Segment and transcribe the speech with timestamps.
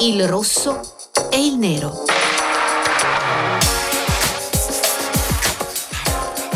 [0.00, 0.80] il rosso
[1.30, 2.04] e il nero.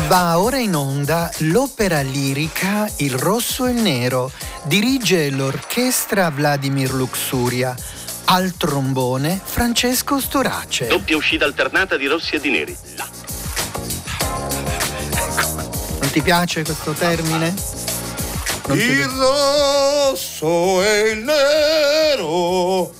[0.07, 4.31] Va ora in onda l'opera lirica Il rosso e il nero.
[4.63, 7.75] Dirige l'orchestra Vladimir Luxuria.
[8.27, 10.87] Al trombone Francesco Storace.
[10.87, 12.75] Doppia uscita alternata di rossi e di neri.
[12.95, 13.07] Là.
[15.99, 17.53] Non ti piace questo termine?
[18.67, 22.94] Non ti- Il rosso e il nero.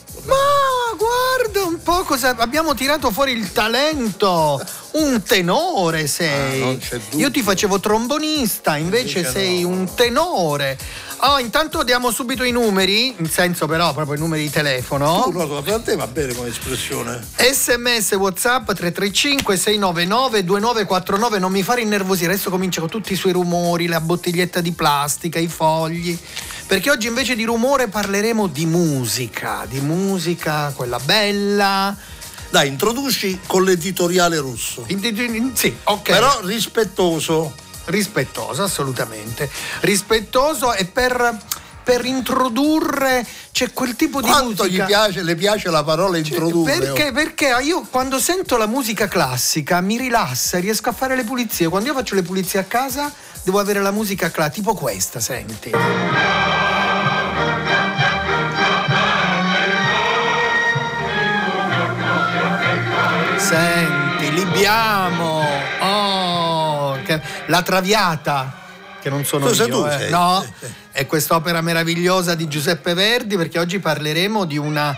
[1.86, 4.60] Ma guarda un po' cosa abbiamo tirato fuori il talento.
[4.94, 6.80] Un tenore sei.
[6.92, 7.00] Ah.
[7.12, 9.70] Io ti facevo trombonista, invece sei no.
[9.70, 10.78] un tenore.
[11.18, 15.24] Oh, intanto diamo subito i numeri, in senso però proprio i numeri di telefono.
[15.24, 17.24] Tu no, per te va bene come espressione.
[17.36, 23.34] SMS WhatsApp 335 699 2949 non mi fare innervosire, adesso comincia con tutti i suoi
[23.34, 26.18] rumori, la bottiglietta di plastica, i fogli.
[26.68, 31.96] Perché oggi invece di rumore parleremo di musica, di musica, quella bella.
[32.50, 34.84] Dai, introduci con l'editoriale russo.
[34.88, 36.02] In- in- Sì, ok.
[36.02, 37.54] Però rispettoso.
[37.86, 39.48] rispettoso, assolutamente.
[39.82, 41.38] Rispettoso e per,
[41.84, 44.84] per introdurre c'è quel tipo di Quanto musica.
[44.84, 46.80] gli piace, le piace la parola introdurre?
[46.80, 47.10] Perché?
[47.10, 47.12] oh.
[47.12, 51.70] Perché io quando sento la musica classica mi rilassa, riesco a fare le pulizie.
[51.70, 53.14] Quando io faccio le pulizie a casa
[53.46, 55.72] devo avere la musica classica, tipo questa, senti.
[63.38, 65.44] Senti, Libiamo.
[65.80, 68.64] Oh, che- la Traviata.
[69.00, 70.10] Che non sono sei io, tu, eh.
[70.10, 70.44] no,
[70.92, 74.98] è quest'opera meravigliosa di Giuseppe Verdi perché oggi parleremo di una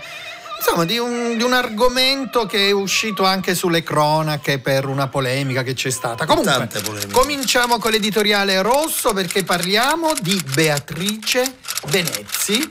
[0.58, 5.62] insomma di un, di un argomento che è uscito anche sulle cronache per una polemica
[5.62, 6.26] che c'è stata.
[6.26, 6.68] Comunque,
[7.10, 11.56] cominciamo con l'editoriale rosso perché parliamo di Beatrice
[11.86, 12.68] Venezzi.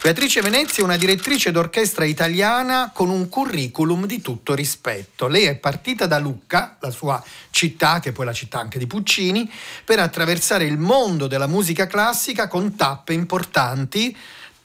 [0.00, 5.26] Beatrice Venezzi è una direttrice d'orchestra italiana con un curriculum di tutto rispetto.
[5.26, 8.86] Lei è partita da Lucca, la sua città, che è poi la città anche di
[8.86, 9.50] Puccini,
[9.84, 14.16] per attraversare il mondo della musica classica con tappe importanti,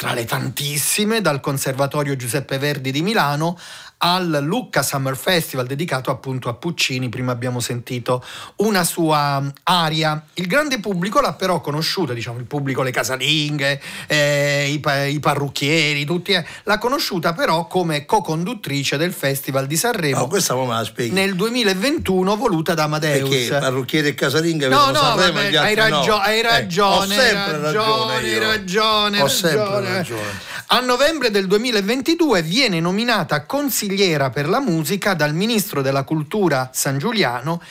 [0.03, 3.57] tra le tantissime, dal Conservatorio Giuseppe Verdi di Milano
[4.05, 7.07] al Lucca Summer Festival dedicato appunto a Puccini.
[7.07, 8.21] Prima abbiamo sentito
[8.57, 10.21] una sua aria.
[10.33, 15.19] Il grande pubblico l'ha però conosciuta, diciamo il pubblico, le casalinghe, eh, i, pa- i
[15.21, 20.67] parrucchieri, tutti, eh, l'ha conosciuta però come co-conduttrice del Festival di Sanremo No, questa me
[20.67, 21.13] la spieghi?
[21.13, 23.29] nel 2021 voluta da Amadeus.
[23.29, 25.81] Perché parrucchiere e casalinghe No, no, Sanremo vabbè, hai, no.
[25.81, 28.39] ragio- hai Eh, ragione, ho sempre hai ragione, hai io.
[28.39, 29.92] ragione, Ho hai sempre ragione.
[29.97, 30.39] Ragione.
[30.67, 36.97] A novembre del 2022 viene nominata consigliera per la musica dal ministro della cultura San
[36.97, 37.61] Giuliano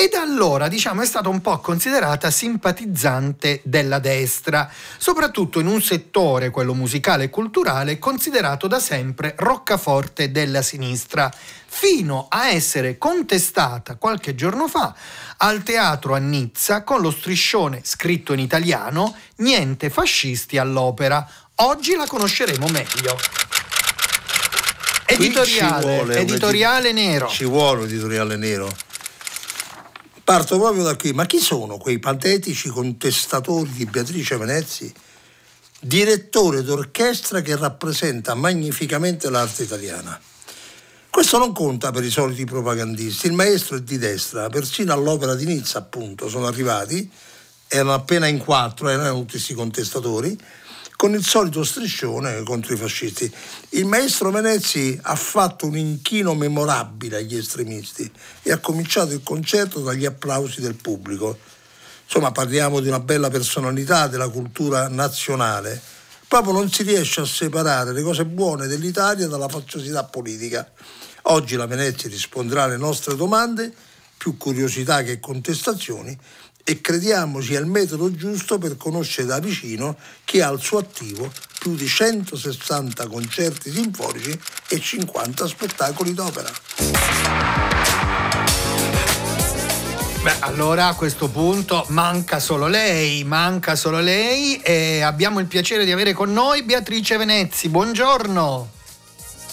[0.00, 5.82] e da allora diciamo è stata un po' considerata simpatizzante della destra, soprattutto in un
[5.82, 11.28] settore, quello musicale e culturale, considerato da sempre roccaforte della sinistra,
[11.66, 14.94] fino a essere contestata qualche giorno fa
[15.38, 21.28] al teatro a Nizza con lo striscione scritto in italiano Niente fascisti all'opera.
[21.60, 23.18] Oggi la conosceremo meglio.
[25.06, 27.26] Editoriale, editoriale edi- nero.
[27.28, 28.70] Ci vuole un editoriale nero.
[30.22, 31.12] Parto proprio da qui.
[31.12, 34.92] Ma chi sono quei patetici contestatori di Beatrice Venezzi?
[35.80, 40.20] Direttore d'orchestra che rappresenta magnificamente l'arte italiana.
[41.10, 43.26] Questo non conta per i soliti propagandisti.
[43.26, 47.10] Il maestro è di destra, persino all'opera di Nizza, appunto, sono arrivati,
[47.66, 50.38] erano appena in quattro, erano tutti questi contestatori,
[50.98, 53.32] con il solito striscione contro i fascisti.
[53.68, 58.10] Il maestro Venezzi ha fatto un inchino memorabile agli estremisti
[58.42, 61.38] e ha cominciato il concerto dagli applausi del pubblico.
[62.02, 65.80] Insomma, parliamo di una bella personalità della cultura nazionale.
[66.26, 70.68] Proprio non si riesce a separare le cose buone dell'Italia dalla faziosità politica.
[71.30, 73.72] Oggi la Venezia risponderà alle nostre domande,
[74.16, 76.18] più curiosità che contestazioni,
[76.68, 81.32] e crediamo sia il metodo giusto per conoscere da vicino chi ha al suo attivo
[81.58, 84.38] più di 160 concerti sinfonici
[84.68, 86.50] e 50 spettacoli d'opera.
[90.20, 95.86] Beh, allora a questo punto manca solo lei, manca solo lei e abbiamo il piacere
[95.86, 97.70] di avere con noi Beatrice Venezzi.
[97.70, 98.77] Buongiorno.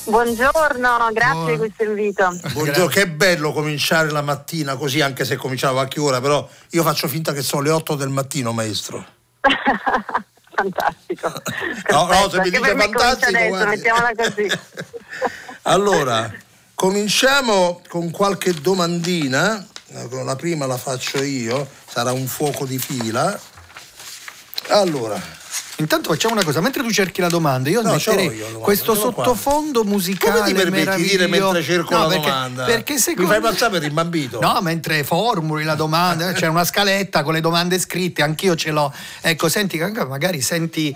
[0.06, 1.50] Buongiorno, grazie Oh.
[1.50, 2.38] di questo invito.
[2.54, 6.84] Buongiorno, che bello cominciare la mattina così, anche se cominciava a che ora, però io
[6.84, 9.04] faccio finta che sono le 8 del mattino, maestro.
[10.56, 11.34] Fantastico.
[11.90, 14.50] No, no, se mi comincia fantastico, adesso, mettiamola così.
[15.64, 16.32] Allora,
[16.74, 19.66] cominciamo con qualche domandina.
[19.88, 23.38] La prima la faccio io, sarà un fuoco di fila.
[24.70, 25.20] Allora,
[25.78, 28.94] Intanto facciamo una cosa, mentre tu cerchi la domanda, io No, metterei io domanda, questo
[28.94, 29.26] l'ho qua.
[29.26, 32.64] sottofondo musicale Come ti permetti di dire mentre cerco No, la perché, domanda?
[32.64, 34.40] Perché secondo Mi fai passare per imbambito?
[34.40, 38.94] No, mentre formuli la domanda, c'è una scaletta con le domande scritte, anch'io ce l'ho.
[39.20, 40.96] Ecco, senti, magari senti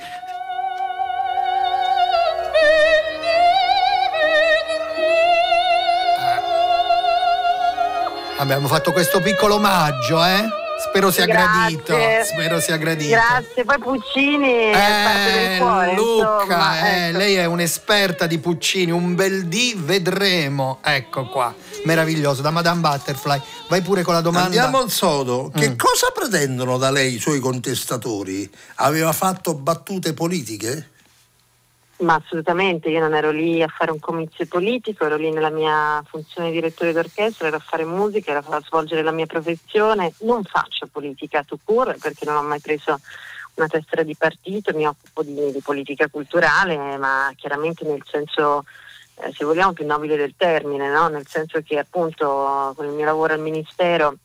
[8.38, 10.48] Abbiamo fatto questo piccolo omaggio, eh?
[10.90, 11.76] Spero sia Grazie.
[11.86, 12.26] gradito.
[12.26, 13.16] Spero sia gradito.
[13.16, 15.94] Grazie, poi Puccini è parte del Eh, cuore.
[15.94, 17.18] Luca, insomma, eh, ecco.
[17.18, 20.80] lei è un'esperta di Puccini, un bel D vedremo.
[20.84, 21.54] Ecco qua,
[21.86, 23.40] meraviglioso, da Madame Butterfly.
[23.68, 24.46] Vai pure con la domanda.
[24.48, 25.52] Andiamo al sodo.
[25.56, 25.78] Che Mm.
[25.78, 28.50] cosa pretendono da lei i suoi contestatori?
[28.76, 30.90] Aveva fatto battute politiche?
[32.00, 36.01] Ma assolutamente, io non ero lì a fare un comizio politico, ero lì nella mia
[36.07, 40.13] funzione di direttore d'orchestra, ero a fare musica, ero a svolgere la mia professione.
[40.19, 43.00] Non faccio politica to cure perché non ho mai preso
[43.56, 48.63] una tessera di partito, mi occupo di, di politica culturale, ma chiaramente nel senso,
[49.16, 51.10] eh, se vogliamo, più nobile del termine, no?
[51.10, 54.16] nel senso che appunto con il mio lavoro al Ministero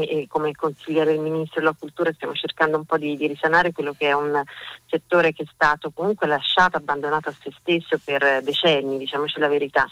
[0.00, 3.94] e, come consigliere del Ministro della Cultura stiamo cercando un po' di, di risanare quello
[3.96, 4.42] che è un
[4.86, 9.86] settore che è stato comunque lasciato, abbandonato a se stesso per decenni, diciamoci la verità.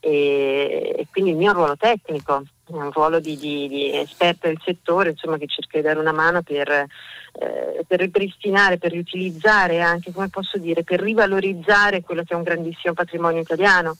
[0.00, 5.10] E, e quindi il mio ruolo tecnico, un ruolo di, di, di esperta del settore,
[5.10, 10.28] insomma, che cerca di dare una mano per, eh, per ripristinare, per riutilizzare anche, come
[10.28, 13.96] posso dire, per rivalorizzare quello che è un grandissimo patrimonio italiano.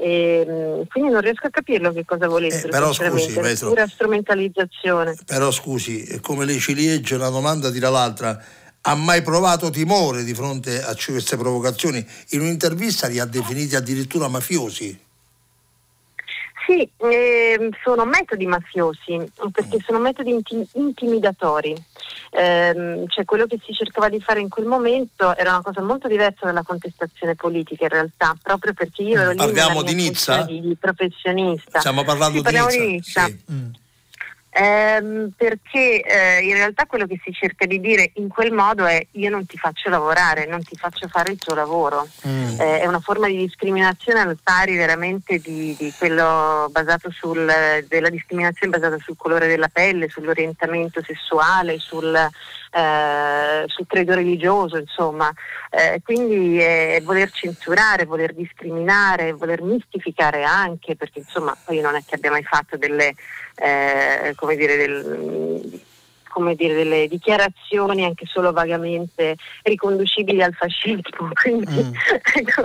[0.00, 3.70] E, mh, quindi non riesco a capirlo che cosa volessero, Eh, però scusi, Maestro.
[3.70, 5.16] pura strumentalizzazione.
[5.26, 8.40] Però scusi, come le ciliegie, una domanda tira l'altra.
[8.80, 12.06] Ha mai provato timore di fronte a queste provocazioni?
[12.30, 15.06] In un'intervista li ha definiti addirittura mafiosi.
[16.64, 19.18] Sì, ehm, sono metodi mafiosi,
[19.50, 21.74] perché sono metodi inti- intimidatori.
[22.38, 26.06] Ehm, cioè quello che si cercava di fare in quel momento era una cosa molto
[26.06, 30.42] diversa dalla contestazione politica in realtà, proprio perché io ero lì Parliamo di Nizza?
[30.42, 31.80] Di, di professionista.
[31.80, 32.84] Stiamo parlando Sì, di parliamo Nizza.
[32.84, 33.24] di Nizza.
[33.24, 33.52] Sì.
[33.52, 33.70] Mm.
[34.60, 39.06] Ehm, perché eh, in realtà quello che si cerca di dire in quel modo è
[39.12, 42.08] io non ti faccio lavorare, non ti faccio fare il tuo lavoro.
[42.26, 42.60] Mm.
[42.60, 47.48] Eh, è una forma di discriminazione al pari veramente di, di quello basato sul,
[47.86, 52.28] della discriminazione basata sul colore della pelle, sull'orientamento sessuale, sul,
[52.70, 55.32] eh, sul credo religioso, insomma.
[55.70, 62.02] Eh, quindi è voler censurare, voler discriminare, voler mistificare anche, perché insomma poi non è
[62.06, 63.14] che abbia mai fatto delle,
[63.56, 65.80] eh, come dire, del-
[66.28, 71.30] come dire, delle dichiarazioni anche solo vagamente riconducibili al fascismo.
[71.40, 71.92] Quindi Mm.
[72.34, 72.62] ecco,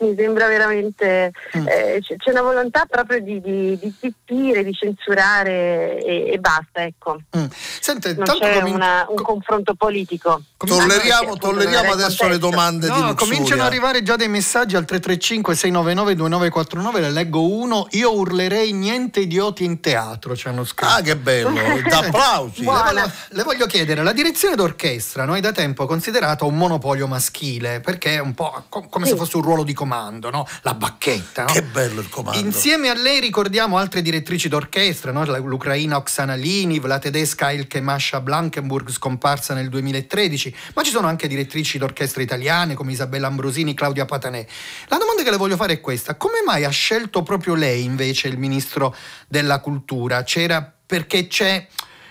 [0.00, 1.66] mi sembra veramente Mm.
[1.68, 6.82] eh, c- c'è una volontà proprio di, di, di zittire, di censurare e, e basta,
[6.82, 7.20] ecco.
[7.36, 7.44] Mm.
[7.50, 10.42] Senta, Non c'è comin- una- un co- confronto politico.
[10.56, 13.14] Tolleriamo, appunto, tolleriamo adesso le domande di No, Luxuria.
[13.34, 17.86] cominciano ad arrivare già dei messaggi al 335 699 2949, ne leggo uno.
[17.92, 20.92] Io urlerei niente idioti in teatro, ci hanno scritto.
[20.92, 21.50] Ah, che bello,
[21.88, 22.58] d'applausi.
[22.60, 22.99] Le Buona.
[23.00, 28.14] Voglio, le voglio chiedere, la direzione d'orchestra noi da tempo considerata un monopolio maschile perché
[28.14, 29.16] è un po' co- come se Sì.
[29.18, 30.46] fosse un ruolo di comando, no?
[30.62, 31.44] la bacchetta.
[31.44, 31.52] no?
[31.52, 32.38] Che bello il comando.
[32.38, 35.24] Insieme a lei ricordiamo altre direttrici d'orchestra, no?
[35.40, 41.28] L'ucraina Oksana Liniv, la tedesca Ilke Masha Blankenburg scomparsa nel 2013, ma ci sono anche
[41.28, 44.46] direttrici d'orchestra italiane come Isabella Ambrosini, Claudia Patanè.
[44.88, 48.28] La domanda che le voglio fare è questa, come mai ha scelto proprio lei invece
[48.28, 48.94] il ministro
[49.28, 50.22] della cultura?
[50.22, 51.66] C'era perché c'è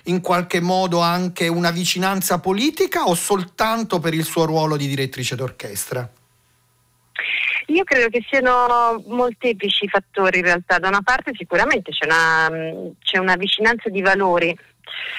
[0.09, 5.35] in qualche modo anche una vicinanza politica o soltanto per il suo ruolo di direttrice
[5.35, 6.09] d'orchestra?
[7.67, 10.79] Io credo che siano molteplici i fattori in realtà.
[10.79, 12.49] Da una parte sicuramente c'è una,
[12.99, 14.57] c'è una vicinanza di valori,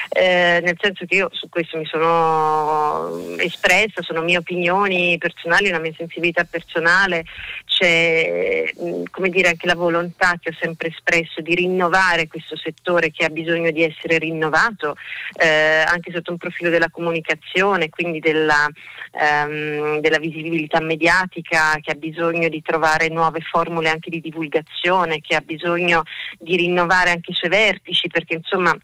[0.08, 5.78] eh, nel senso che io su questo mi sono espressa, sono mie opinioni personali, una
[5.78, 7.24] mia sensibilità personale,
[7.64, 13.10] c'è mh, come dire anche la volontà che ho sempre espresso di rinnovare questo settore
[13.10, 14.96] che ha bisogno di essere rinnovato
[15.36, 18.68] eh, anche sotto un profilo della comunicazione, quindi della,
[19.12, 25.36] ehm, della visibilità mediatica, che ha bisogno di trovare nuove formule anche di divulgazione, che
[25.36, 26.02] ha bisogno
[26.38, 28.76] di rinnovare anche i suoi vertici, perché insomma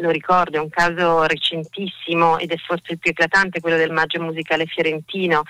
[0.00, 4.20] lo ricordo, è un caso recentissimo ed è forse il più eclatante quello del Maggio
[4.20, 5.42] Musicale Fiorentino,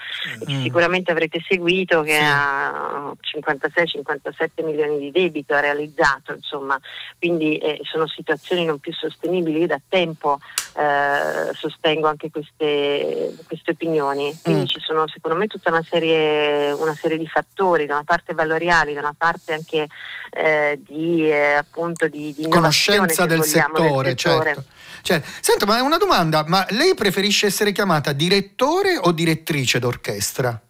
[0.44, 0.62] che Mm.
[0.62, 2.20] sicuramente avrete seguito, che Sì.
[2.22, 6.78] ha 56-57 milioni di debito, ha realizzato, insomma,
[7.18, 9.60] quindi eh, sono situazioni non più sostenibili.
[9.60, 10.38] Io da tempo
[10.74, 14.66] eh, sostengo anche queste, queste opinioni, quindi Mm.
[14.66, 18.94] ci sono secondo me tutta una serie, una serie di fattori, da una parte valoriali,
[18.94, 19.86] da una parte anche
[20.34, 24.31] eh, di, eh, appunto, di, di conoscenza del, vogliamo, settore, del settore.
[24.40, 24.64] Certo.
[25.02, 30.60] Cioè, senta, ma è una domanda, ma lei preferisce essere chiamata direttore o direttrice d'orchestra?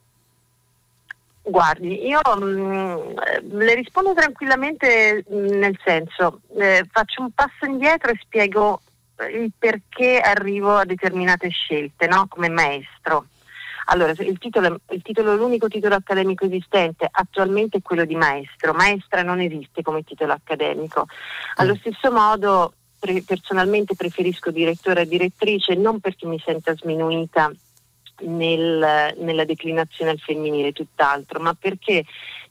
[1.45, 7.67] Guardi, io mh, mm, le rispondo tranquillamente mh, mm, nel senso, eh, faccio un passo
[7.67, 8.81] indietro e spiego
[9.35, 12.27] il perché arrivo a determinate scelte, no?
[12.29, 13.27] come maestro.
[13.87, 18.73] Allora, il titolo, il titolo, l'unico titolo accademico esistente attualmente è quello di maestro.
[18.73, 21.07] Maestra non esiste come titolo accademico.
[21.57, 21.79] Allo mm.
[21.79, 27.53] stesso modo, pre- personalmente preferisco direttore e direttrice non perché mi senta sminuita
[28.21, 32.05] nel, nella declinazione al femminile, tutt'altro, ma perché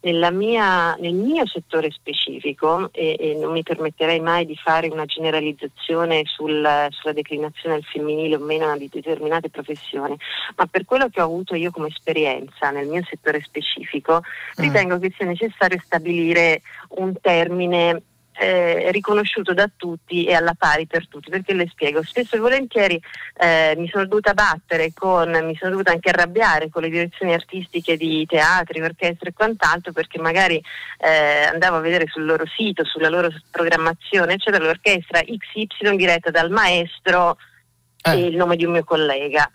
[0.04, 6.24] mia, nel mio settore specifico, e, e, non mi permetterei mai di fare una generalizzazione
[6.26, 10.18] sul, sulla declinazione al femminile o meno di determinate professioni,
[10.58, 14.64] ma per quello che ho avuto io come esperienza nel mio settore specifico, mm.
[14.64, 16.62] ritengo che sia necessario stabilire
[16.98, 18.02] un termine
[18.34, 23.00] eh, riconosciuto da tutti e alla pari per tutti, perché le spiego, spesso e volentieri
[23.38, 27.98] eh, mi sono dovuta battere con, mi sono dovuta anche arrabbiare con le direzioni artistiche
[27.98, 30.62] di teatri, orchestre e quant'altro, perché magari
[31.00, 36.50] eh, andavo a vedere sul loro sito, sulla loro programmazione, eccetera, l'orchestra XY diretta dal
[36.50, 37.38] maestro
[38.04, 38.12] eh.
[38.12, 39.50] e il nome di un mio collega.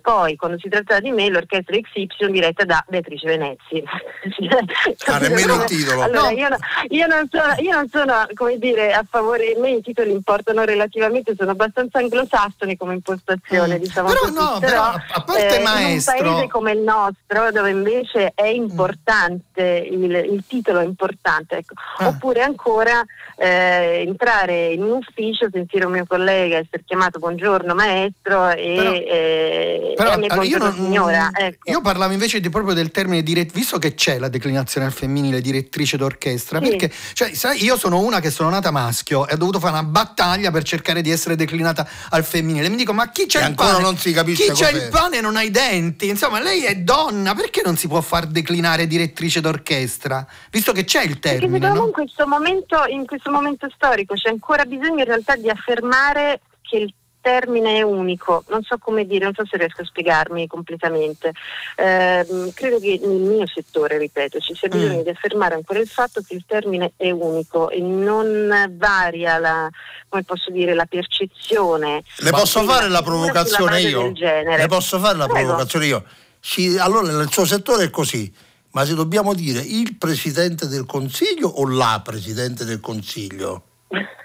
[0.00, 3.82] Poi, quando si trattava di me, l'orchestra XY diretta da Beatrice Venezzi.
[5.06, 6.02] ah, nemmeno il titolo.
[6.02, 6.36] Allora, no.
[6.36, 6.48] io,
[6.88, 10.62] io, non sono, io, non sono, come dire, a favore, a me i titoli importano
[10.62, 13.80] relativamente, sono abbastanza anglosassoni come impostazione, mm.
[13.80, 14.34] diciamo però così.
[14.34, 16.16] No, però, a parte eh, maestro...
[16.16, 20.02] in un paese come il nostro, dove invece è importante, mm.
[20.04, 21.74] il, il, titolo è importante, ecco.
[21.98, 22.06] ah.
[22.06, 23.04] oppure ancora
[23.36, 28.74] eh, entrare in un ufficio, sentire un mio collega, essere chiamato buongiorno maestro e...
[28.76, 28.92] Però...
[28.92, 31.70] Eh, però, allora, io, non, signora, ecco.
[31.70, 35.40] io parlavo invece di, proprio del termine direttrice, visto che c'è la declinazione al femminile
[35.40, 36.68] direttrice d'orchestra, sì.
[36.68, 39.84] perché cioè, sai, io sono una che sono nata maschio e ho dovuto fare una
[39.84, 42.68] battaglia per cercare di essere declinata al femminile.
[42.68, 43.80] Mi dico, ma chi c'è e il pane?
[43.80, 46.08] Non si capisce chi c'è il pane non ha i denti?
[46.08, 50.26] Insomma, lei è donna, perché non si può far declinare direttrice d'orchestra?
[50.50, 51.58] Visto che c'è il termine.
[51.58, 51.86] Perché no?
[51.86, 56.76] in questo momento, in questo momento storico c'è ancora bisogno in realtà di affermare che
[56.76, 61.32] il termine unico, non so come dire, non so se riesco a spiegarmi completamente.
[61.76, 65.02] Eh, credo che nel mio settore, ripeto, ci sia bisogno mm.
[65.02, 69.70] di affermare ancora il fatto che il termine è unico e non varia la,
[70.08, 72.02] come posso dire, la percezione.
[72.16, 74.12] Le posso fare la provocazione io?
[74.12, 75.46] Le posso fare la Prego.
[75.46, 76.04] provocazione io?
[76.40, 78.30] Sì, allora nel suo settore è così.
[78.72, 83.62] Ma se dobbiamo dire il Presidente del Consiglio o la Presidente del Consiglio?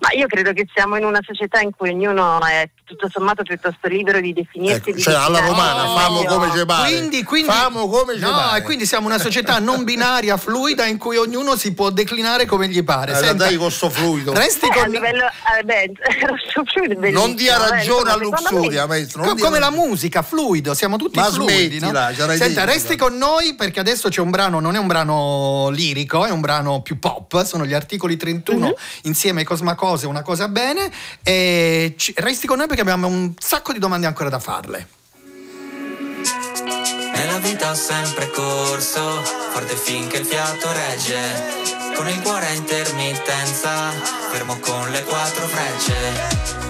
[0.00, 3.88] Ma io credo che siamo in una società in cui ognuno è tutto sommato piuttosto
[3.88, 4.90] libero di definirsi.
[4.90, 6.90] Ecco, cioè alla romana, famo come ci pare.
[6.90, 8.58] Quindi, quindi, famo come ci no, pare.
[8.58, 12.68] E quindi siamo una società non binaria, fluida, in cui ognuno si può declinare come
[12.68, 13.12] gli pare.
[13.12, 14.32] Eh, Senta, dai questo fluido.
[14.32, 14.90] Resti eh, con...
[14.90, 15.92] livello, eh, beh,
[16.72, 19.22] fluido non dia ragione a Luxuria, maestro.
[19.22, 21.78] Co- come la musica, fluido, siamo tutti Ma fluidi.
[21.78, 21.86] No?
[21.86, 26.24] Senta, detto, resti con noi perché adesso c'è un brano, non è un brano lirico,
[26.24, 28.72] è un brano più pop, sono gli articoli 31 mm-hmm.
[29.02, 29.73] insieme ai Cosmacose,
[30.06, 30.90] una cosa bene.
[31.22, 32.12] E ci...
[32.16, 34.88] resti con noi perché abbiamo un sacco di domande ancora da farle.
[37.14, 41.72] Nella vita ho sempre corso, forte finché il fiato regge.
[41.94, 43.90] Con il cuore a intermittenza,
[44.30, 45.94] fermo con le quattro frecce.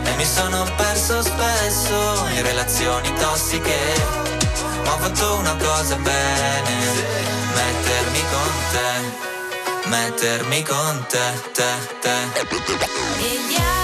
[0.05, 4.33] E mi sono perso spesso in relazioni tossiche.
[4.85, 6.77] Ma ho fatto una cosa bene,
[7.55, 9.34] mettermi con te,
[9.87, 11.19] mettermi con te,
[11.53, 11.69] te,
[12.01, 13.84] te.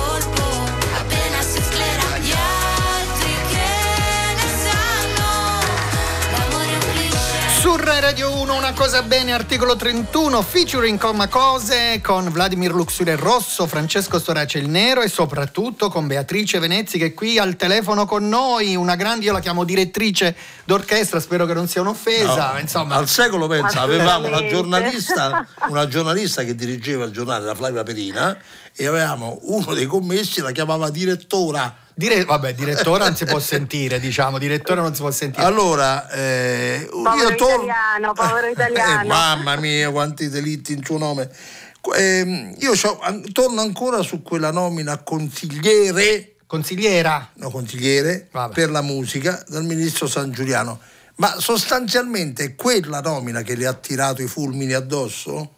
[7.77, 13.65] Rai Radio 1 una cosa bene, articolo 31, featuring Comma Cose con Vladimir Luxure Rosso,
[13.65, 18.27] Francesco Storace il Nero e soprattutto con Beatrice Venezzi che è qui al telefono con
[18.27, 20.35] noi, una grande, io la chiamo direttrice
[20.65, 22.95] d'orchestra, spero che non sia un'offesa, No, insomma.
[22.95, 28.37] Al secolo pensa, avevamo una giornalista, una giornalista che dirigeva il giornale, la Flavia Perina,
[28.75, 31.75] e avevamo uno dei commessi, la chiamava direttora.
[32.01, 35.45] Dire, vabbè, direttore non si può sentire, diciamo, direttore non si può sentire.
[35.45, 37.63] Allora, eh, Povero io torno.
[37.63, 39.03] italiano, povero italiano.
[39.03, 41.29] Eh, mamma mia, quanti delitti in suo nome.
[41.95, 42.73] Ehm, io
[43.31, 48.53] torno ancora su quella nomina consigliere, Consigliera, no, consigliere Vabbè.
[48.53, 50.79] per la musica dal ministro San Giuliano.
[51.15, 55.57] Ma sostanzialmente quella nomina che le ha tirato i fulmini addosso?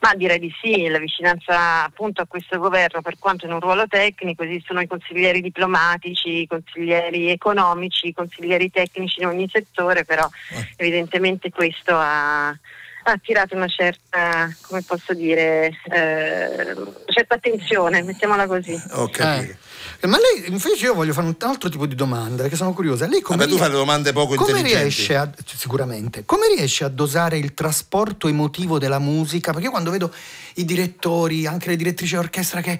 [0.00, 3.86] Ma direi di sì, la vicinanza appunto a questo governo, per quanto in un ruolo
[3.86, 10.28] tecnico, esistono i consiglieri diplomatici, i consiglieri economici, i consiglieri tecnici in ogni settore, però
[10.50, 10.68] Eh.
[10.76, 12.56] evidentemente questo ha, ha
[13.02, 18.80] attirato una certa, come posso dire, eh, una certa attenzione, mettiamola così.
[18.88, 19.22] Capito.
[19.22, 19.56] Eh,
[20.02, 23.08] Ma lei, invece io voglio fare un altro tipo di domanda, perché sono curiosa.
[23.08, 26.88] Lei come, Vabbè, tu fai le domande poco come riesce a, sicuramente, come riesce a
[26.88, 29.50] dosare il trasporto emotivo della musica?
[29.50, 30.14] Perché io quando vedo
[30.54, 32.78] i direttori, anche le direttrici d'orchestra, che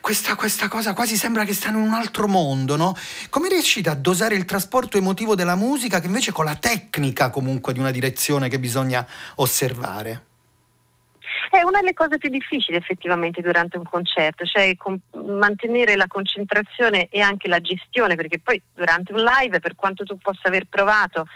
[0.00, 2.96] questa, questa cosa quasi sembra che stanno in un altro mondo, no?
[3.30, 7.72] Come riuscite a dosare il trasporto emotivo della musica che invece con la tecnica comunque
[7.74, 10.24] di una direzione che bisogna osservare?
[11.50, 17.08] È una delle cose più difficili effettivamente durante un concerto, cioè con- mantenere la concentrazione
[17.08, 21.26] e anche la gestione, perché poi durante un live, per quanto tu possa aver provato,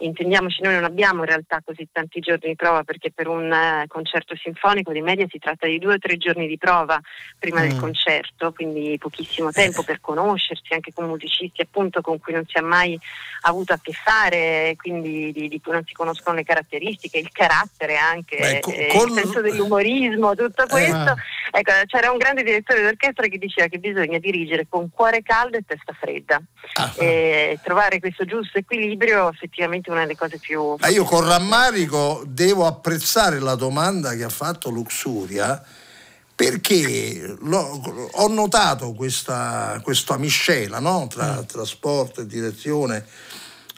[0.00, 3.84] intendiamoci, noi non abbiamo in realtà così tanti giorni di prova, perché per un eh,
[3.88, 7.00] concerto sinfonico di media si tratta di due o tre giorni di prova
[7.38, 7.78] prima del Mm.
[7.78, 12.60] concerto, quindi pochissimo tempo per conoscersi anche con musicisti appunto con cui non si è
[12.60, 12.98] mai
[13.42, 17.96] avuto a che fare, quindi di, di cui non si conoscono le caratteristiche, il carattere
[17.96, 21.14] anche, Beh, co- eh, con- il senso dell'umorismo, tutto questo.
[21.52, 25.64] Ecco, c'era un grande direttore d'orchestra che diceva che bisogna dirigere con cuore caldo e
[25.66, 26.40] testa fredda.
[26.74, 26.94] Ah.
[26.96, 30.76] E trovare questo giusto equilibrio effettivamente è una delle cose più...
[30.78, 35.62] Ma io con rammarico devo apprezzare la domanda che ha fatto Luxuria
[36.34, 41.06] perché l'ho- ho notato questa, questa miscela no?
[41.08, 43.04] tra trasporto e direzione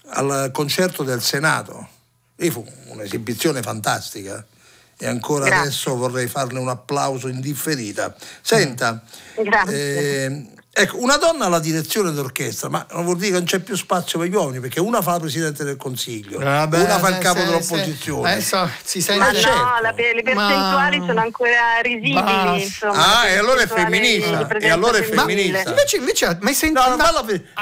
[0.08, 1.88] al concerto del Senato.
[2.36, 4.44] E fu un'esibizione fantastica
[5.02, 5.62] e ancora Grazie.
[5.62, 8.14] adesso vorrei farle un applauso in differita.
[8.40, 9.02] Senta,
[9.68, 13.76] eh, ecco, una donna alla direzione d'orchestra, ma non vuol dire che non c'è più
[13.76, 17.18] spazio per gli uomini, perché una fa la Presidente del Consiglio, Vabbè, una fa il
[17.18, 18.40] capo se- dell'opposizione.
[18.40, 19.20] se- adesso si sente...
[19.20, 19.58] Ma Ma no, certo.
[19.82, 22.12] la- le percentuali Ma- sono ancora risibili.
[22.14, 22.56] Basta.
[22.56, 25.68] Insomma, Ah, e allora è femminista, e allora è femminista.
[25.70, 27.10] Invece, invece, ma senti, No, ma-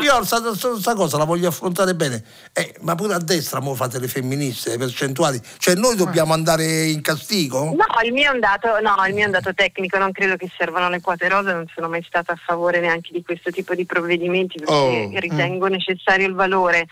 [0.02, 2.22] io questa cosa la voglio affrontare bene.
[2.52, 5.40] Eh, ma pure a destra mo fate le femministe, le percentuali.
[5.58, 7.64] Cioè noi dobbiamo andare in castigo?
[7.64, 10.36] No, il mio, è un dato, no, il mio è un dato tecnico, non credo
[10.36, 13.74] che servano le quote rosa, non sono mai stata a favore neanche di questo tipo
[13.74, 15.18] di provvedimenti perché Oh.
[15.18, 16.86] ritengo necessario il valore.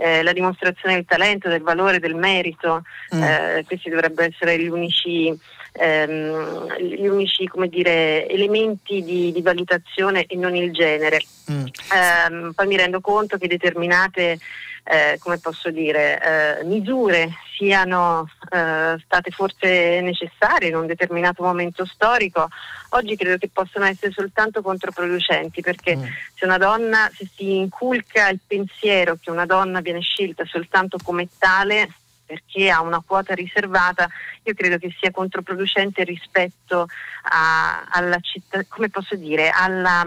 [0.00, 3.20] eh, la dimostrazione del talento, del valore, del merito, Mm.
[3.20, 5.36] eh, questi dovrebbero essere gli unici,
[5.72, 11.18] ehm, gli unici come dire, elementi di, di valutazione e non il genere.
[11.50, 11.66] Mm.
[11.92, 14.38] Ehm, poi mi rendo conto che determinate,
[14.84, 21.84] eh, come posso dire, eh, misure siano eh, state forse necessarie in un determinato momento
[21.84, 22.46] storico,
[22.90, 26.02] oggi credo che possano essere soltanto controproducenti perché Mm.
[26.34, 31.28] se una donna, se si inculca il pensiero che una donna viene scelta soltanto come
[31.38, 31.90] tale,
[32.26, 34.06] perché ha una quota riservata,
[34.42, 36.86] io credo che sia controproducente rispetto
[37.30, 40.06] a- alla città, come posso dire, alla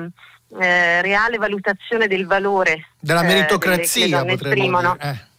[0.59, 4.97] eh, reale valutazione del valore della eh, delle- meritocrazia donne potremmo esprimono.
[4.99, 5.11] dire.
[5.11, 5.29] Eh.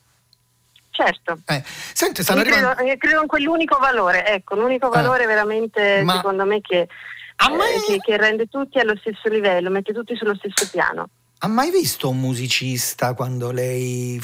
[0.91, 1.39] certo.
[1.47, 2.83] Eh, Senti, credo, arrivando...
[2.85, 6.89] io credo in quell'unico valore, ecco, l'unico valore veramente ma- secondo me che,
[7.37, 11.09] A me- eh, che, che rende tutti allo stesso livello, mette tutti sullo stesso piano.
[11.45, 14.21] Ha mai visto un musicista quando lei,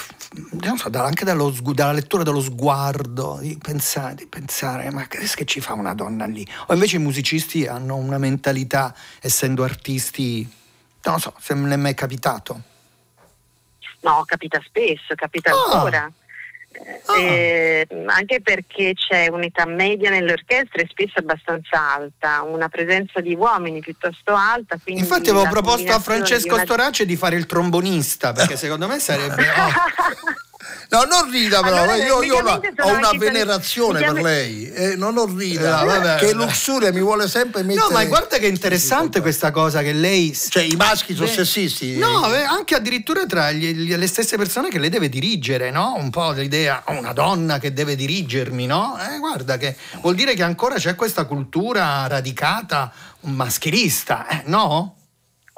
[0.63, 5.45] non so, anche dallo dalla lettura dello sguardo, di pensare, di pensare, ma che, che
[5.45, 6.47] ci fa una donna lì?
[6.69, 10.49] O invece i musicisti hanno una mentalità, essendo artisti,
[11.03, 12.63] non so, se non è mai capitato.
[14.01, 15.73] No, capita spesso, capita Ah.
[15.75, 16.13] ancora.
[17.19, 23.81] Eh, anche perché c'è un'età media nelle orchestre spesso abbastanza alta, una presenza di uomini
[23.81, 24.79] piuttosto alta.
[24.85, 28.99] Infatti avevo proposto a Francesco di una- Storace di fare il trombonista, perché secondo me
[28.99, 29.43] sarebbe...
[29.43, 30.57] oh,
[30.91, 35.19] No, non rida però, Allora, io, io la- ho una venerazione per lei, eh, non
[35.19, 36.17] ho rida, Eh, vabbè.
[36.17, 37.87] che luxuria mi vuole sempre mettere...
[37.87, 40.35] No, ma guarda che interessante questa cosa che lei...
[40.49, 41.97] Cioè i maschi sono sessisti?
[41.99, 45.95] No, eh, anche addirittura tra gli- gli- le stesse persone che lei deve dirigere, no?
[45.99, 48.97] Un po' l'idea, "Oh, una donna che deve dirigermi, no?
[48.99, 52.91] Eh, guarda che vuol dire che ancora c'è questa cultura radicata
[53.23, 54.95] maschilista, eh, no?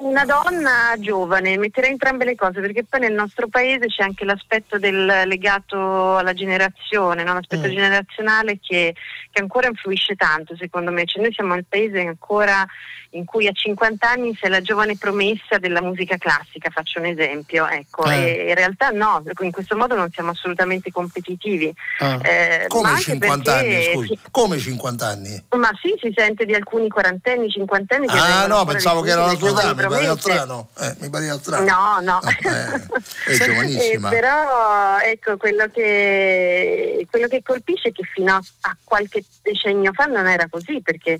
[0.01, 4.79] Una donna giovane, metterei entrambe le cose perché poi nel nostro paese c'è anche l'aspetto
[4.79, 7.35] del legato alla generazione, no?
[7.35, 7.71] l'aspetto Mm.
[7.71, 8.95] generazionale che,
[9.31, 11.05] che ancora influisce tanto secondo me.
[11.05, 12.67] Cioè, noi siamo il paese ancora
[13.11, 17.67] in cui a 50 anni sei la giovane promessa della musica classica, faccio un esempio,
[17.69, 18.05] ecco.
[18.05, 18.45] Eh.
[18.45, 21.75] e in realtà no, in questo modo non siamo assolutamente competitivi.
[21.99, 22.19] Ah.
[22.23, 24.19] Eh, Come anche 50 anni, perché- scusi?
[24.31, 25.45] Come 50 anni?
[25.57, 29.35] Ma sì, si sente di alcuni quarantenni, cinquantenni che Ah no, pensavo che era la
[29.35, 30.69] tua delle età, mi pareva strano.
[30.79, 31.65] Eh, mi pareva strano.
[31.65, 32.21] No, no.
[32.23, 34.09] Eh, è giovanissima.
[34.09, 39.93] Eh, però ecco quello che, quello che colpisce è che fino a, a qualche decennio
[39.93, 41.19] fa non era così perché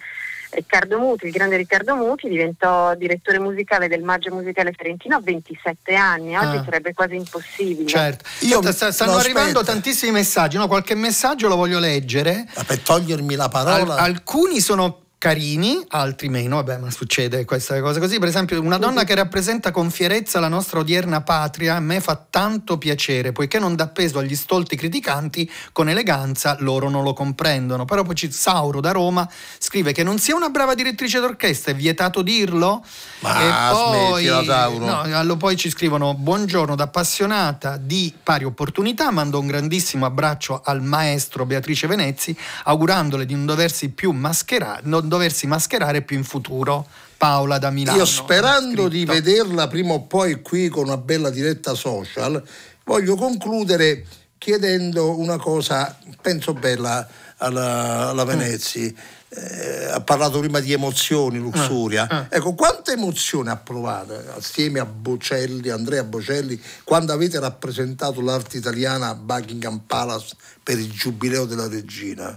[0.51, 5.95] Riccardo Muti, il grande Riccardo Muti, diventò direttore musicale del Maggio Musicale Fiorentino a 27
[5.95, 6.65] anni, oggi Ah.
[6.65, 7.87] sarebbe quasi impossibile.
[7.89, 8.25] Certo.
[8.41, 9.73] Io- Senta, sta- stanno no, arrivando aspetta.
[9.73, 10.67] tantissimi messaggi, no?
[10.67, 12.47] Qualche messaggio lo voglio leggere.
[12.55, 13.95] Ah, Per togliermi la Al- parola...
[13.97, 18.19] alcuni sono carini, altri meno, vabbè, ma succede questa cosa così.
[18.19, 22.25] Per esempio, una donna che rappresenta con fierezza la nostra odierna patria a me fa
[22.31, 27.85] tanto piacere, poiché non dà peso agli stolti criticanti, con eleganza loro non lo comprendono.
[27.85, 32.23] Però poi Sauro da Roma scrive che non sia una brava direttrice d'orchestra, è vietato
[32.23, 32.83] dirlo.
[33.19, 33.35] Ma
[33.75, 34.87] smettila, Sauro.
[34.87, 40.63] no, allo- poi ci scrivono buongiorno da appassionata di pari opportunità, mando un grandissimo abbraccio
[40.65, 46.25] al maestro Beatrice Venezzi, augurandole di non doversi più mascherare, non doversi mascherare più in
[46.25, 46.87] futuro.
[47.19, 47.99] Paola da Milano.
[47.99, 52.43] Io sperando di vederla prima o poi qui con una bella diretta social,
[52.85, 54.07] voglio concludere
[54.39, 58.97] chiedendo una cosa, penso bella alla, alla Venezzi.
[59.33, 62.09] Eh, ha parlato prima di emozioni, luxuria.
[62.09, 68.57] Ah, Ecco, quante emozioni ha provato assieme a Bocelli, Andrea Bocelli, quando avete rappresentato l'arte
[68.57, 72.37] italiana a Buckingham Palace per il giubileo della regina?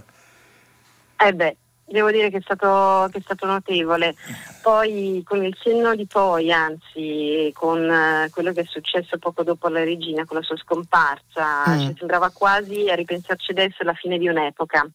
[1.16, 1.56] Eh beh,
[1.86, 4.14] devo dire che è stato, che è stato notevole.
[4.62, 9.68] Poi con il senno di poi, anzi con eh, quello che è successo poco dopo
[9.68, 11.78] la regina, con la sua scomparsa, Mm.
[11.80, 14.86] ci sembrava quasi a ripensarci adesso la fine di un'epoca.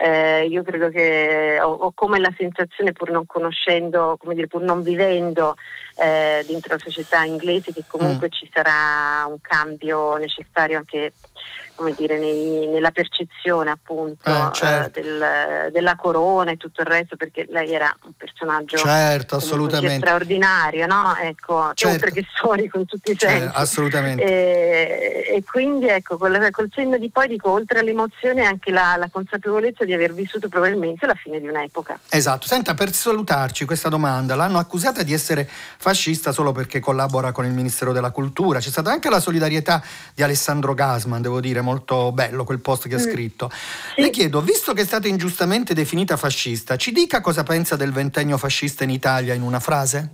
[0.00, 4.62] Eh, io credo che ho, ho come la sensazione, pur non conoscendo, come dire, pur
[4.62, 5.56] non vivendo
[5.96, 11.14] eh, dentro la società inglese, che comunque ci sarà un cambio necessario anche
[11.74, 14.98] come dire, nei- nella percezione appunto Eh, certo.
[14.98, 20.04] eh, del- della corona e tutto il resto, perché lei era un personaggio Certo, assolutamente.
[20.04, 21.14] straordinario, no?
[21.20, 21.94] Ecco, Certo.
[21.94, 23.50] oltre che storico in tutti i Cioè, sensi.
[23.54, 24.24] assolutamente.
[24.24, 29.08] E, e quindi ecco, col, col senno di poi dico, oltre all'emozione anche la, la
[29.08, 31.98] consapevolezza di aver vissuto probabilmente la fine di un'epoca.
[32.10, 35.48] Esatto, senta, per salutarci questa domanda, l'hanno accusata di essere
[35.78, 39.82] fascista solo perché collabora con il Ministero della Cultura, c'è stata anche la solidarietà
[40.14, 43.10] di Alessandro Gasman, devo dire, molto bello quel post che ha Mm.
[43.10, 43.50] scritto.
[43.96, 48.36] Le chiedo, visto che è stata ingiustamente definita fascista, ci dica cosa pensa del ventennio
[48.36, 50.10] fascista in Italia in una frase?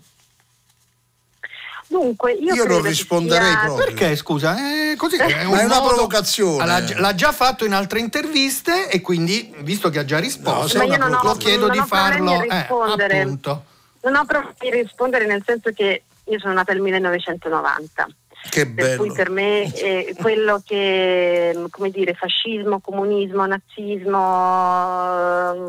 [1.94, 3.84] Dunque, io, Io non risponderei sia- proprio.
[3.84, 4.56] Perché, scusa?
[4.56, 6.66] Eh, così, è Ma è una modo- provocazione.
[6.66, 10.78] L'ha, l'ha già fatto in altre interviste e quindi, visto che ha già No, risposto,
[10.78, 12.42] se è una lo pro- chiedo di ho farlo.
[12.42, 13.20] eh, rispondere.
[13.20, 13.64] appunto.
[14.02, 18.08] Non ho problemi a rispondere nel senso che io sono nata nel 1990.
[18.50, 19.02] Che Per bello.
[19.04, 24.18] cui per me eh, quello che, come dire, fascismo, comunismo, nazismo,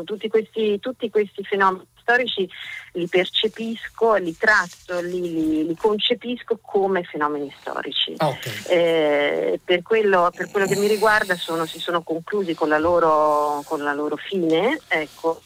[0.00, 2.48] eh, tutti questi, tutti questi fenomeni storici
[2.92, 8.14] li percepisco, li tratto, li, li- li concepisco come fenomeni storici.
[8.18, 8.68] Ok.
[8.68, 13.62] Eh, per, quello, per quello che mi riguarda sono- si sono conclusi con la loro,
[13.66, 14.78] con la loro fine.
[14.88, 15.42] Ecco.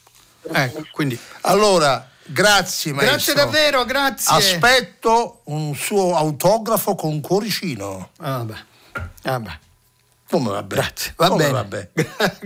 [0.53, 3.15] Ecco, quindi Allora, grazie maestro.
[3.17, 4.37] Grazie davvero, grazie.
[4.37, 8.11] Aspetto un suo autografo con cuoricino.
[8.19, 8.69] Ah, beh.
[9.25, 9.59] Ah, beh.
[10.31, 10.81] Come va bene?
[10.83, 11.53] Grazie, va Come bene.
[11.53, 11.91] va bene?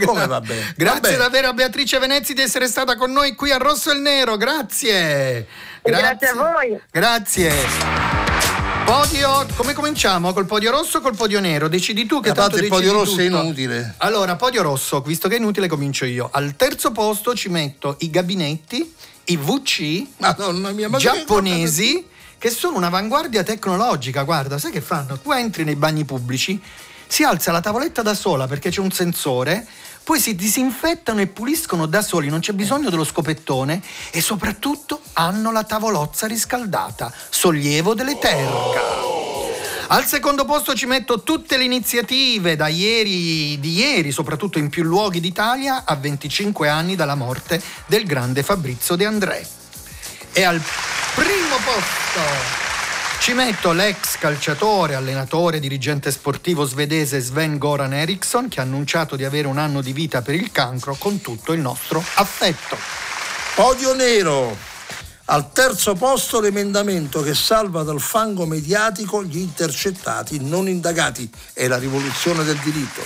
[0.04, 0.72] Come va bene?
[0.76, 1.16] Grazie Va bene.
[1.18, 4.36] davvero a Beatrice Venezzi di essere stata con noi qui a Rosso e il Nero.
[4.38, 5.46] Grazie.
[5.82, 6.80] Grazie a voi.
[6.90, 7.52] Grazie.
[8.84, 10.32] Podio, come cominciamo?
[10.34, 11.68] Col podio rosso o col podio nero?
[11.68, 13.42] Decidi tu che A tanto il podio rosso è tutto.
[13.42, 13.94] inutile.
[13.98, 16.28] Allora, podio rosso, visto che è inutile comincio io.
[16.30, 18.94] Al terzo posto ci metto i gabinetti,
[19.24, 24.22] i VC Madonna mia, ma giapponesi che sono un'avanguardia tecnologica.
[24.22, 25.18] Guarda, sai che fanno?
[25.18, 26.60] Tu entri nei bagni pubblici,
[27.06, 29.66] si alza la tavoletta da sola perché c'è un sensore,
[30.02, 35.50] poi si disinfettano e puliscono da soli, non c'è bisogno dello scopettone e soprattutto hanno
[35.50, 39.22] la tavolozza riscaldata, sollievo delle terga.
[39.88, 44.82] Al secondo posto ci metto tutte le iniziative da ieri, di ieri, soprattutto in più
[44.82, 49.46] luoghi d'Italia, a 25 anni dalla morte del grande Fabrizio De André.
[50.32, 50.60] E al
[51.14, 52.63] primo posto
[53.24, 59.24] ci metto l'ex calciatore, allenatore, dirigente sportivo svedese Sven Goran Eriksson che ha annunciato di
[59.24, 62.76] avere un anno di vita per il cancro con tutto il nostro affetto.
[63.54, 64.54] Podio nero.
[65.24, 71.32] Al terzo posto l'emendamento che salva dal fango mediatico gli intercettati non indagati.
[71.54, 73.00] È la rivoluzione del diritto.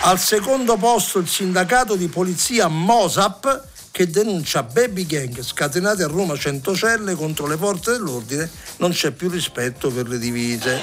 [0.00, 6.36] Al secondo posto il sindacato di polizia Mosap che denuncia baby gang scatenate a Roma
[6.36, 8.48] Centocelle contro le forze dell'ordine.
[8.76, 10.78] Non c'è più rispetto per le divise.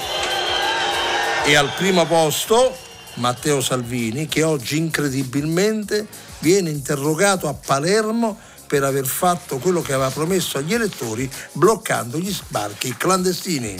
[1.44, 2.76] E al primo posto
[3.14, 6.06] Matteo Salvini che oggi incredibilmente
[6.40, 12.32] viene interrogato a Palermo per aver fatto quello che aveva promesso agli elettori bloccando gli
[12.32, 13.76] sbarchi clandestini.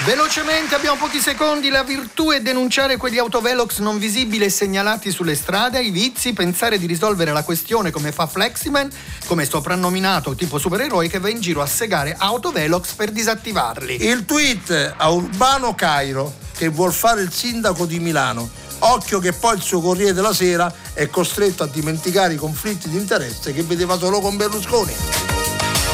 [0.00, 5.36] Velocemente, abbiamo pochi secondi, la virtù è denunciare quegli autovelox non visibili e segnalati sulle
[5.36, 8.90] strade, i vizi, pensare di risolvere la questione come fa Fleximan,
[9.26, 14.04] come soprannominato tipo supereroi che va in giro a segare autovelox per disattivarli.
[14.04, 18.50] Il tweet a Urbano Cairo che vuol fare il sindaco di Milano.
[18.80, 22.96] Occhio che poi il suo Corriere della Sera è costretto a dimenticare i conflitti di
[22.96, 25.41] interesse che vedeva solo con Berlusconi.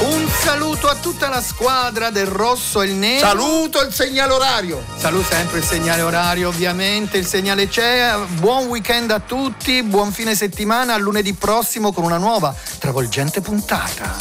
[0.00, 3.26] Un saluto a tutta la squadra del rosso e il nero.
[3.26, 4.84] Saluto il segnale orario.
[4.96, 8.14] Saluto sempre il segnale orario, ovviamente, il segnale c'è.
[8.38, 14.14] Buon weekend a tutti, buon fine settimana, a lunedì prossimo con una nuova travolgente puntata.